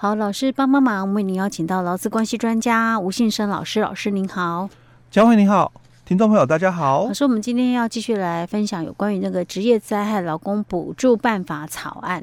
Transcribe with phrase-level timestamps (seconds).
[0.00, 4.70] 好，老师帮帮忙，为您邀请到劳资关系专家吴信生老师，老师您好，
[5.10, 5.72] 江惠您好，
[6.04, 7.06] 听众朋友大家好。
[7.06, 12.22] 老师，我们今天要继续来分享有关于那个职业灾害劳工补助办法草案。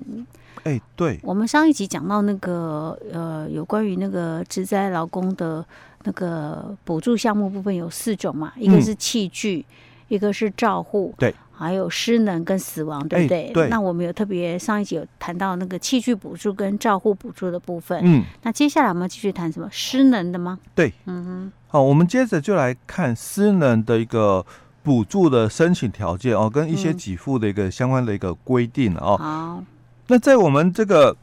[0.64, 5.66] 哎，对，我们上一集讲到那个呃，有关于那个职灾劳工的
[6.06, 11.36] 那个补助项目部分有四种嘛，一个是器具，嗯、一个是照护，对。
[11.58, 13.48] 还有失能跟死亡，对不对？
[13.48, 13.70] 欸、对。
[13.70, 18.00] 那我们有特别上一集有谈到那个器具补助跟照护补助的部分。
[18.04, 18.24] 嗯。
[18.44, 20.60] 那接下来我们继续谈什么失能的吗？
[20.74, 20.94] 对。
[21.06, 21.52] 嗯哼。
[21.68, 24.46] 好，我们接着就来看失能的一个
[24.84, 29.18] 补助的申请条件哦，跟一些给付的一个相关的一个规定哦。
[29.18, 29.64] 好。
[30.08, 31.18] 那在我们这个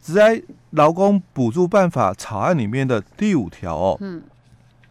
[0.00, 4.22] 职灾劳工补助办法草案里面的第五条哦，嗯，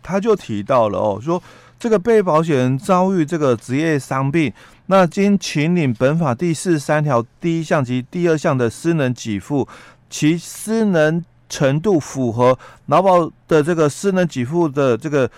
[0.08, 1.42] 他就提到了哦，说
[1.78, 4.52] 这个被保险人遭遇这个职业伤病。
[4.86, 9.68] 那经请领本法第四十三条第一项及第二项的失能给付，
[10.10, 15.30] 其失能程度符合劳保的这个失能给付的这个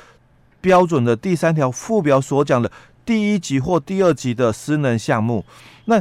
[0.62, 2.72] 标准的第三条附表所讲的
[3.04, 5.44] 第一级或第二级的失能项目，
[5.86, 6.00] 那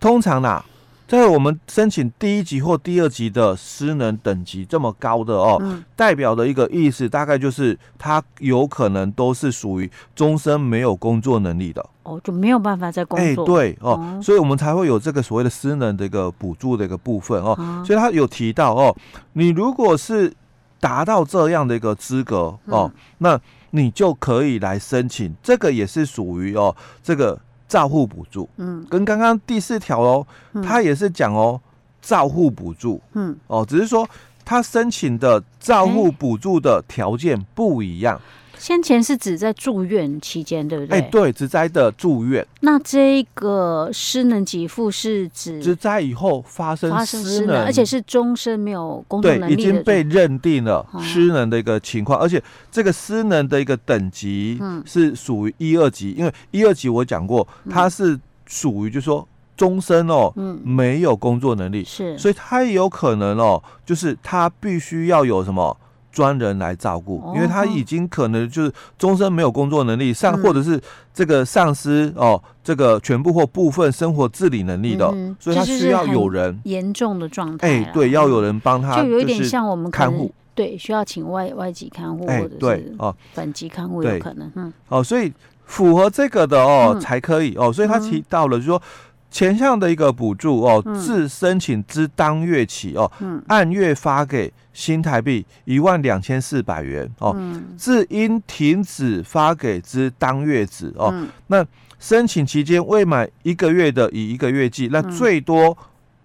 [0.00, 0.64] 通常呢？
[1.08, 13.42] 在我们申请第一级或第二级的失能等级这么高的哦，嗯、代表的一个意思大概就是他有可能都是属于终身没有工作能力的哦，就没有办法再工作。
[13.42, 17.56] 哎，对哦，哦，所以我们才会有这个所谓的失能的一个补助的一个部分哦。
[17.58, 18.94] 哦，所以他有提到哦，
[19.32, 20.30] 你如果是
[20.78, 27.40] 达到这样的一个资格哦，嗯、那你就可以来申请，这个也是属于哦这个。
[27.68, 30.26] 照护补助，嗯，跟刚刚第四条哦，
[30.62, 31.60] 他也是讲哦，
[32.00, 34.08] 照护补助，嗯，哦，只是说
[34.44, 38.18] 他申请的照护补助的条件不一样。
[38.58, 40.98] 先前是指在住院期间，对不对？
[40.98, 42.46] 哎，对，职灾的住院。
[42.60, 60.60] 那这个失能给付是指职灾以后发生失能，而且是终身没有工作能力已经被认定了失能的一个情况，而且这个失能的一个等级是属于一二级，因为一二级我讲过，它是属于就是说终身哦，嗯。
[60.64, 65.76] 没有工作能力，是，所以他也有可能哦，就是他必须要有什么。
[66.10, 70.80] 专人来照顾，因为他已经可能就是终身没有工作能力，上或者是
[71.12, 75.06] 这个丧失哦，这个全部或部分生活自理能力的，
[75.38, 76.58] 所以他需要有人。
[76.64, 77.68] 严重的状态。
[77.68, 83.14] 哎，对，要有人帮他，就有一点像我们看护，对，需要请外外籍看护或者是哦。
[83.34, 85.32] 本籍看护有可能，嗯，哦，所以
[85.64, 88.82] 符合这个的哦才可以哦，所以他提到了就是说。
[89.30, 101.64] 前项的一个补助哦，自申请之当月起哦，嗯、按月发给新台币一万两千四百元哦，嗯、自应停止发给之当月止哦，嗯、那
[101.98, 105.76] 申请期间未满一个月的，以一个月计，那最多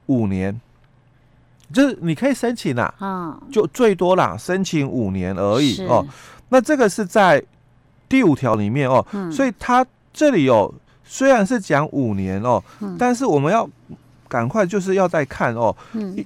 [0.06, 0.62] 五年，嗯、
[1.74, 6.08] 就是你可以申请啦，嗯、就最多啦，申请五年而已哦。
[6.47, 7.44] 那这个是在
[8.08, 10.74] 第五条里面哦，嗯、所以它这里有。
[11.06, 13.69] 虽然是讲五年哦，嗯、但是我们要
[14.28, 16.25] 赶快就是要再看哦，第、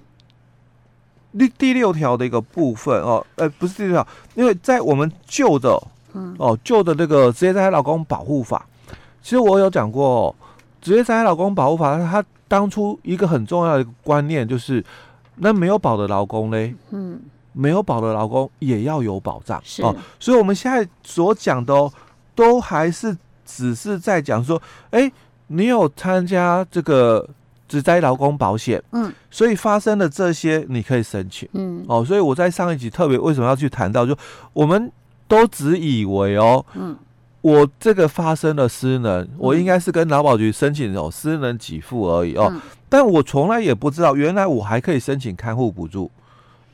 [1.33, 5.77] 嗯、第六条的一个部分哦，呃，不是第六条，因为在我们旧的，
[6.13, 8.65] 嗯、哦旧的这个职业灾害劳工保护法，
[9.21, 10.35] 其实我有讲过哦，
[10.79, 14.83] 职业灾害劳工保护法，它当初一个很重要的观念就是，
[15.35, 17.19] 那没有保的劳工嘞，嗯，
[17.51, 21.91] 没有保的劳工也要有保障哦，所以我们现在所讲的哦，
[22.35, 23.17] 都还是。
[23.47, 25.13] 只是在讲说，哎、欸，
[25.47, 27.27] 你有参加这个
[27.67, 34.15] 职灾劳工保险，嗯，所以发生的这些你可以申请，嗯，哦，所以我在上一集特别为什么要去谈到，就
[34.51, 34.91] 我们
[35.27, 36.95] 都只以为哦，嗯，
[37.41, 46.11] 我这个发生了失能，嗯、我应该是跟劳保局申请哦失能给付而已哦，嗯、但我从来也不知道，原来我还可以申请看护补助，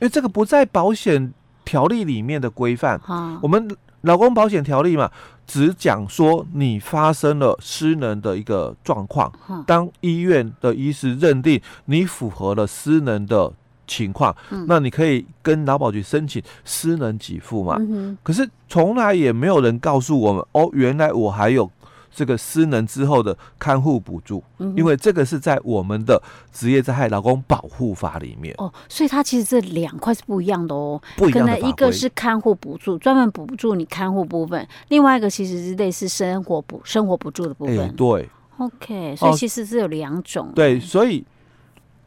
[0.00, 1.32] 为这个不在保险
[1.64, 3.68] 条例里面的规范，好我们。
[4.04, 5.10] 劳工保险条例嘛，
[5.46, 9.32] 只讲说你发生了失能的一个状况，
[9.66, 13.52] 当医院的医师认定你符合了失能的
[13.86, 14.34] 情况，
[14.68, 17.78] 那你可以跟劳保局申请失能给付嘛。
[18.22, 21.70] 可是从来也没有人告诉我们，哦，原来我还有。
[22.14, 26.22] 这个失能之后的看护补助，嗯、因为这个是在我们的
[26.52, 31.54] 职业灾害劳工保护法里面哦，所以它其实这两块是不一样的哦，不一样的。
[31.54, 37.78] 可能一个是看护补助，专门补助你看护部分；另外一个其实是类似生活补生活补助的部分。
[37.78, 38.28] 欸、对
[38.58, 40.52] ，OK，所以其实是有两种、哦。
[40.54, 41.24] 对，所以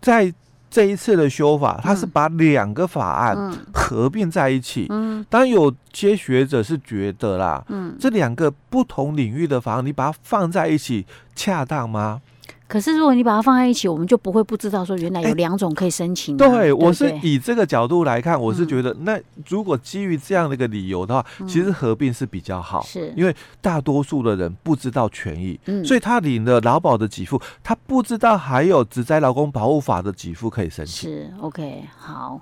[0.01, 0.33] 在。
[0.69, 4.85] 这一次的修法，它是把两个法案合并在一起。
[4.89, 11.05] 嗯，当然有些学者是觉得啦，嗯，这两个不同领域的法案，你把它放在一起
[11.35, 12.21] 恰当吗？
[12.67, 16.37] 可是如果你把它放在一起，我们就不会不知道说原来有两种可以申请、啊欸。
[16.37, 23.13] 对，对对我是以这个角度来看，我是觉得，那如果基于这样的一个理由的话，嗯、其实合并是比较好，是。
[23.15, 31.09] 因为大多数的人不知道权益，嗯、所以他领了劳保的给付，他不知道还有职灾劳工保护法的给付可以申请。
[31.09, 32.41] 是 OK，好。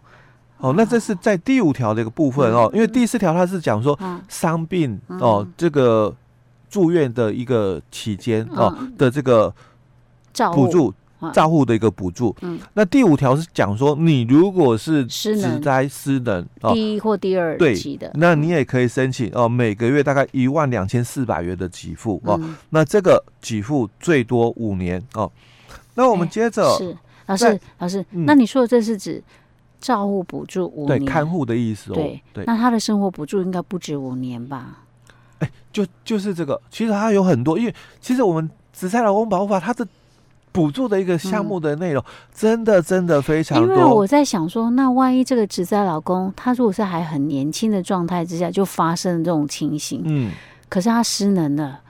[0.57, 3.99] 哦，那这是在第五条的一个部分哦，因为第四条它是讲说
[4.29, 6.15] 伤病哦，这个
[6.69, 9.53] 住院的一个期间哦的这个
[10.53, 10.93] 补助
[11.33, 12.35] 照护的一个补助。
[12.41, 22.39] 嗯，那第五条是讲说，你如果是职灾失能第一或第二级的，那你也可以申请哦，每个月大概一万两千四百元的给付哦。
[22.69, 25.31] 那这个给付最多五年哦。
[25.95, 26.95] 那我们接着是
[27.27, 29.23] 老师，老师，那你说的这是指？
[29.77, 31.95] 照护补助五年，对看护的意思哦。
[31.95, 34.79] 对，对那他的生活补助应该不止五年吧？
[35.37, 39.87] 哎、欸，就就是这个，其实它有很多，因为其实我们紫菜劳工保护法它的
[40.55, 42.01] 补助的一个项目的内容，
[42.33, 43.75] 真的真的非常多。
[43.75, 50.31] 因为我在想说，那万一这个职在老公他如果是还很年轻的状态之下就发生这种情形，嗯，
[50.69, 51.81] 可是他失能了，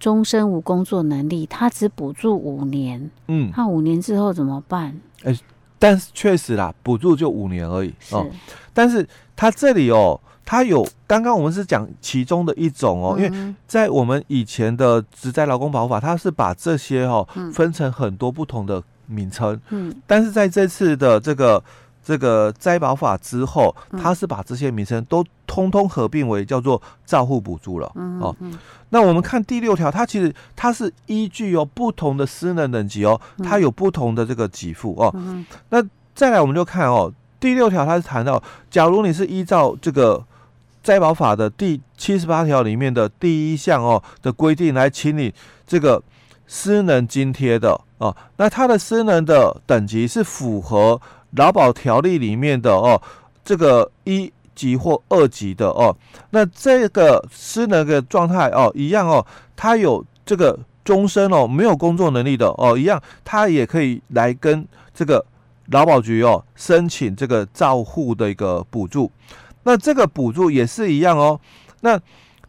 [0.00, 4.98] 终身无工作能力，他只补助五年，嗯，他五年之后怎么办？
[5.24, 5.40] 哎、欸。
[5.80, 8.26] 但是确实啦，补助就五年而已哦。
[8.74, 9.06] 但是
[9.36, 10.20] 他这里哦，
[10.50, 19.60] 它有刚刚我们是讲其中的一种哦，因为在我们以前的职灾劳工保护法，它是把这些哦分成很多不同的名称。
[19.68, 19.94] 嗯。
[20.06, 21.62] 但是在这次的这个
[22.02, 28.34] 这个灾保法之后，它是把这些名称都通通合并为叫做照护补助了哦。
[28.88, 35.12] 那我们看第六条，它其实它是依据有不同的私能等级哦，它有不同的这个给付哦。
[35.14, 35.84] 嗯、那
[36.14, 40.24] 再来我们就看哦，第六条它是谈到，假如你是依照这个
[40.88, 45.34] 灾保法的第七十八条里面的第一项哦的规定来清理
[45.66, 46.02] 这个
[46.46, 50.98] 失能津贴的哦，那它的失能的等级是符合
[51.32, 53.02] 劳保条例里面的哦
[53.44, 54.32] 这个一。
[54.54, 55.96] 级或二级的哦，
[56.30, 59.24] 那这个失能的状态哦，一样哦，
[59.54, 65.24] 他有这个终身哦没有工作能力的哦，一样他也可以来跟这个
[65.66, 69.08] 劳保局哦申请这个照护的一个补助。
[69.68, 71.38] 那这个补助也是一样哦，
[71.82, 72.00] 那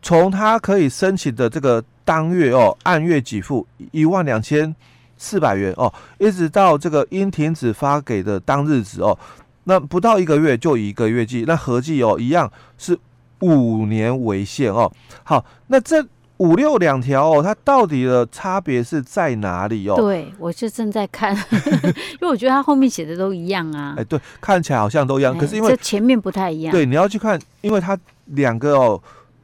[0.02, 4.74] 从他可以申请的这个当月哦，按月给付一万两千
[5.18, 9.20] 四百元哦，一直到这个应停止发给的当日止哦。
[9.66, 12.98] 那不到一个月就一个月计，那合计哦一样是
[13.42, 14.90] 五年为限哦。
[15.26, 16.02] 好，那这
[16.40, 19.96] 五六两条哦，它到底的差别是在哪里哦？
[19.96, 23.96] 对，我就正在看， 因为我觉得它后面写的都一样啊。
[23.98, 26.72] 哎，对，看起来好像都一样，可是因为前面不太一样。
[26.72, 29.02] 对，你要去看，因为它两个哦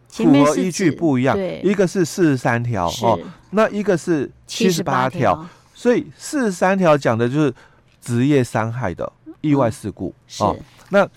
[0.09, 3.19] 符合依据不一样，一个是四十三条哦，
[3.51, 7.53] 那一个是七十八条，所以四十三条讲的就是
[8.01, 9.12] 职业伤害的。
[9.41, 10.56] 意外事故哦，
[10.89, 11.07] 那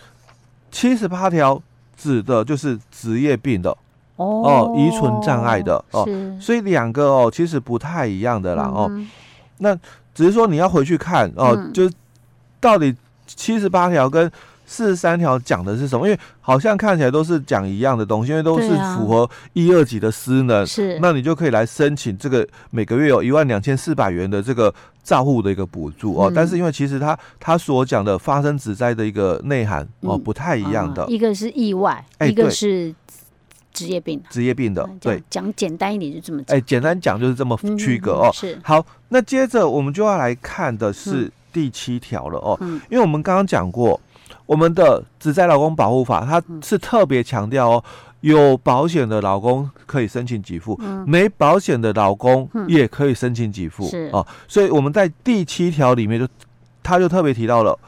[0.71, 1.63] 七十八条
[1.97, 3.75] 指的就是职业病的
[4.19, 6.07] 哦，遗存障碍的哦，
[6.39, 8.91] 所以两个哦其实不太一样的啦哦，
[9.59, 9.75] 那
[10.15, 11.91] 只是说你要回去看哦，就
[12.61, 12.95] 到底
[13.27, 14.31] 七十八条跟。
[14.71, 16.07] 四十三条讲的是什么？
[16.07, 24.71] 因为好像看起来都是讲一样的东西，因为都是符合一二级的失能，是，那你就可以来申请这个每个月有一万两千四百元的这个
[25.03, 26.31] 照护的一个补助哦。
[26.35, 32.95] 但是因为其实他他所讲的发生职灾的一个内涵哦不太一样的，一个是意外，一个是
[33.79, 38.31] 职业病，职业病的，对，讲简单一点就这么讲，哎，简单讲就是这么区隔哦。
[38.33, 42.59] 是，好，那接着我们就要来看的是第七条了哦，
[42.91, 44.01] 因为我们刚刚讲过。
[44.45, 47.85] 我们的职在劳工保护法，它是特别强调哦，
[48.21, 50.75] 有保险的劳工可以申请给付，
[51.07, 54.27] 没保险的劳工也可以申请给付哦。
[54.47, 56.27] 所以我们在第七条里面就，
[56.83, 57.79] 他就特别提到了，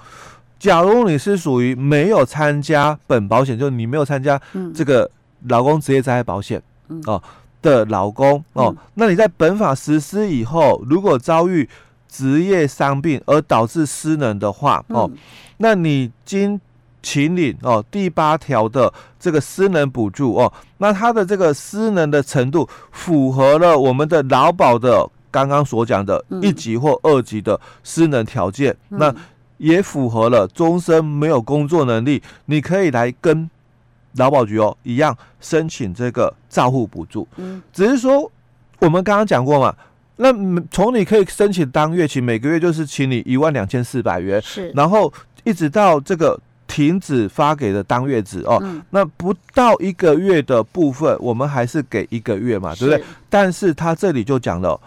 [0.59, 4.39] 假如你是属于没有参加本保险，就是你没有参加
[4.75, 5.11] 这个
[5.49, 6.63] 劳工职业灾害保险
[7.07, 7.23] 哦
[7.63, 11.69] 的老公哦，那你在本法实施以后，如果遭遇
[12.09, 15.11] 职业伤病而导致失能的话哦。
[15.59, 16.61] 那你经
[17.03, 29.15] 请领哦，第八条的这个失能补助哦，那他的这个失能的程度符合了我们的劳保的刚刚所讲的一级或二级的失能条件，嗯、那
[29.59, 33.49] 也符合了终身没有工作能力，你可以来跟
[34.17, 37.27] 劳保局哦一样申请这个照护补助。
[37.37, 38.31] 嗯，只是说
[38.79, 39.75] 我们刚刚讲过嘛。
[40.23, 40.31] 那
[40.71, 45.11] 从你可以申请当月起，每个月就是请你一万两千四百元，是，然后
[45.45, 53.03] 一直到这个停止发给的当月止哦，嗯、那不到一个月的部分，我们还是给一个月嘛，对不对？
[53.31, 54.79] 但是他这里就讲了，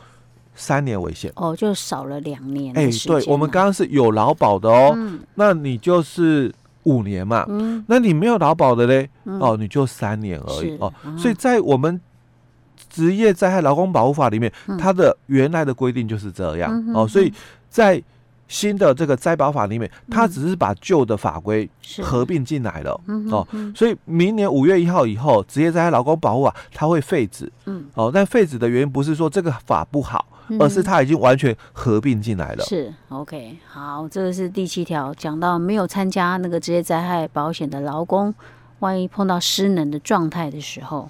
[0.53, 1.32] 三年为限。
[1.36, 2.72] 哦，就少了两年。
[2.77, 6.53] 哎，对，我们刚刚是有劳保的哦，嗯，那你就是
[6.84, 10.78] 五年嘛，嗯，那你没有劳保的嘞，哦，你就三年而已。
[10.78, 10.94] 哦。
[11.18, 12.00] 所以在我们
[12.90, 16.84] 职业灾害劳工保护法里面，它的原来的规定就是这样。
[16.94, 17.34] 哦，所以
[17.70, 18.02] 在。
[18.48, 21.68] 新的这个灾保法里面，它只是把旧的法规
[22.02, 30.26] 合并进来了、嗯、哦，所以明年五月一号以后，职业灾害劳工保护啊它会废止，嗯，哦，但废止的原因不是说这个法不好，
[30.60, 32.64] 而是它已经完全合并进来了。
[32.66, 38.34] 是 OK，好，这个是第七条，讲到没有参加那个职业灾害保险的劳工，
[38.80, 41.10] 万一碰到失能的状态的时候，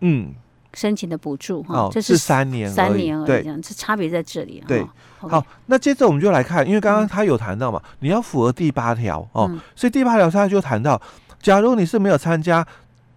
[0.00, 0.34] 嗯。
[0.74, 4.62] 申请的补助哈，这是三年，三年而已，对，这差别在这里。
[4.66, 4.86] 对，
[5.18, 11.00] 好，那接着我们就来看，因为刚刚他有谈到嘛，你要符合第八条哦，所以第八条他就谈到，
[11.42, 12.64] 假如你是没有参加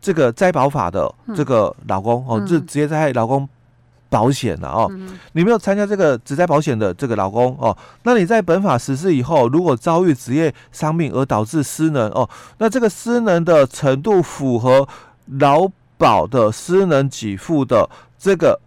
[0.02, 3.48] 这个灾保法的这个老公哦，这职业灾害老公
[4.10, 4.92] 保险了哦，
[5.34, 14.88] 你没有参加这个职灾保险的这个老公哦，那你在本法实施以后，如果遭遇职业伤病而导致失能哦，那这个失能的程度符合
[15.40, 15.68] 劳
[16.04, 18.60] 保的私能给付的这个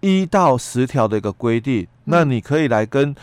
[0.00, 3.14] 一到十条的一个规定，那你可以来跟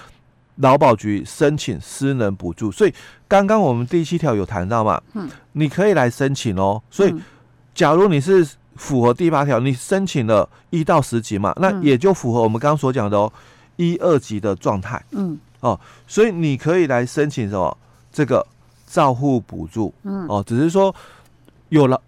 [0.56, 2.72] 劳保局申请私能补助。
[2.72, 2.94] 所以
[3.28, 6.82] 刚刚我们第七条有谈到嘛，嗯，你可以来申请哦。
[6.90, 7.14] 所以
[7.76, 13.32] 假如你是符合第八条，你申请了一到十级嘛，那也就符合我们刚刚所讲的哦，
[13.76, 17.78] 一二级的状态，嗯，哦，所以你可以来申请什么？
[18.12, 18.44] 这个
[18.88, 20.94] 照护补助，嗯，哦，只是说
[21.70, 22.02] 有了。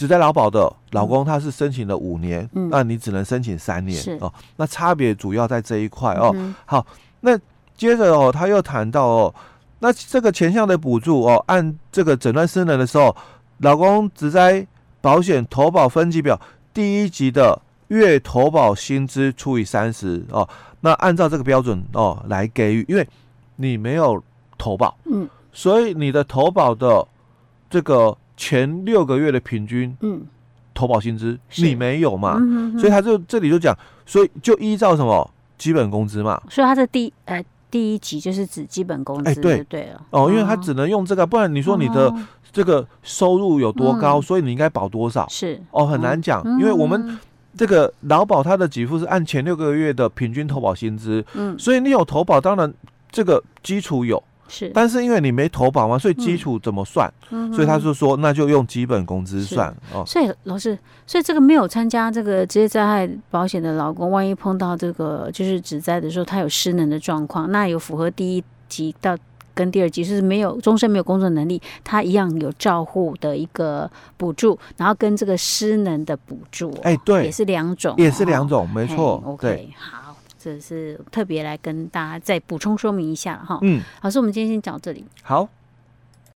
[0.00, 4.32] 职灾劳保的老公，他是申请了五年，嗯、那你只能申请三年哦。
[4.56, 6.32] 那差别主要在这一块哦。
[6.34, 6.86] 嗯、好，
[7.20, 7.38] 那
[7.76, 9.34] 接着哦，他又谈到哦，
[9.80, 13.14] 那这个前项的补助哦，按这个诊断失能的时候，
[13.58, 14.66] 老公只在
[15.02, 16.40] 保险投保分级表
[16.72, 20.48] 第一级的月投保薪资除以三十哦，
[20.80, 23.06] 那按照这个标准哦来给予，因为
[23.56, 24.24] 你没有
[24.56, 27.06] 投保，嗯，所以你的投保的
[27.68, 28.16] 这个。
[28.40, 30.22] 前六个月的平均，嗯，
[30.72, 32.38] 投保薪资你没有嘛？
[32.38, 35.30] 嗯、哼哼所以他就这里就讲，所以就依照什么？
[35.58, 36.40] 基本工资嘛。
[36.48, 40.00] 所以他的第呃第一级就是指基本工资，哎、欸、对对了。
[40.08, 42.10] 哦，因为他只能用这个，不然你说你的
[42.50, 45.28] 这个收入有多高，哦、所以你应该保多少？
[45.28, 45.60] 是。
[45.70, 47.18] 哦，很难讲，嗯、因为我们
[47.58, 52.72] 这个劳保它的给付是按前六个月的平均投保薪资，嗯，所以你有投保，当然
[53.10, 54.22] 这个基础有。
[54.50, 57.10] 是，但是因为你没投保嘛，所以基础怎么算？
[57.30, 60.02] 嗯，所以他就说，那就用基本工资算哦。
[60.04, 60.76] 所以老师，
[61.06, 69.16] 所以这个没有参加这个职业灾害保险的劳工，万一碰到这个就是职灾的时候，他有失能的状况，那有符合第一级到
[69.54, 79.22] 跟第二级，是没有终身没有工作能力，他一样有照护的一个补助，然后跟这个失能的补助，哎，对，也是两种，也是两种，没错。
[79.24, 79.99] OK，好。
[80.42, 83.58] 这是特别来跟大家再补充说明一下哈。
[83.60, 85.04] 嗯，老师，我们今天先讲到这里。
[85.22, 85.46] 好。